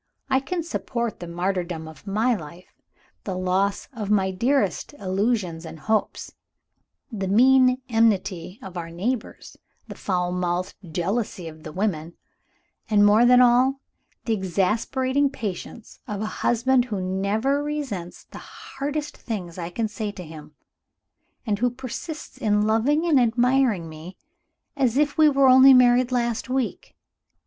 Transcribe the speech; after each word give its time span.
I 0.31 0.39
can 0.39 0.63
support 0.63 1.19
the 1.19 1.27
martyrdom 1.27 1.87
of 1.87 2.07
my 2.07 2.33
life; 2.33 2.73
the 3.23 3.37
loss 3.37 3.87
of 3.93 4.09
my 4.09 4.31
dearest 4.31 4.95
illusions 4.95 5.63
and 5.63 5.79
hopes; 5.79 6.33
the 7.11 7.27
mean 7.27 7.83
enmity 7.87 8.57
of 8.63 8.77
our 8.77 8.89
neighbors; 8.89 9.57
the 9.87 9.93
foul 9.93 10.31
mouthed 10.31 10.73
jealousy 10.91 11.47
of 11.47 11.61
the 11.61 11.71
women; 11.71 12.13
and, 12.89 13.05
more 13.05 13.25
than 13.27 13.41
all, 13.41 13.79
the 14.25 14.33
exasperating 14.33 15.29
patience 15.29 15.99
of 16.07 16.19
a 16.19 16.25
husband 16.41 16.85
who 16.85 16.99
never 16.99 17.61
resents 17.61 18.23
the 18.23 18.39
hardest 18.39 19.15
things 19.15 19.59
I 19.59 19.69
can 19.69 19.87
say 19.87 20.11
to 20.13 20.23
him, 20.23 20.55
and 21.45 21.59
who 21.59 21.69
persists 21.69 22.39
in 22.39 22.63
loving 22.65 23.05
and 23.05 23.19
admiring 23.19 23.87
me 23.87 24.17
as 24.75 24.97
if 24.97 25.15
we 25.19 25.29
were 25.29 25.47
only 25.47 25.75
married 25.75 26.11
last 26.11 26.49
week. 26.49 26.95